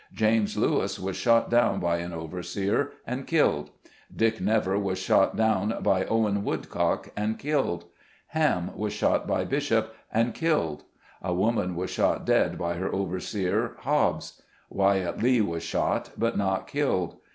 James 0.13 0.57
Lewis 0.57 0.99
was 0.99 1.15
shot 1.15 1.51
down 1.51 1.79
by 1.79 1.97
an 1.97 2.11
overseer, 2.11 2.91
and 3.05 3.27
killed. 3.27 3.69
Dick 4.15 4.41
Never 4.41 4.79
was 4.79 4.97
shot 4.97 5.35
down 5.37 5.77
by 5.83 6.05
Owen 6.05 6.43
Wood 6.43 6.71
cock, 6.71 7.09
and 7.15 7.37
killed. 7.37 7.85
Ham 8.29 8.71
was 8.75 8.93
shot 8.93 9.27
by 9.27 9.45
Bishop, 9.45 9.93
and 10.11 10.33
killed. 10.33 10.85
A 11.21 11.35
woman 11.35 11.75
was 11.75 11.91
shot 11.91 12.25
dead 12.25 12.57
by 12.57 12.79
our 12.79 12.91
overseer 12.91 13.75
Hobbs. 13.81 14.41
Wyatt 14.71 15.21
Lee 15.21 15.39
was 15.41 15.61
shot, 15.61 16.09
but 16.17 16.35
not 16.35 16.65
killed. 16.65 17.17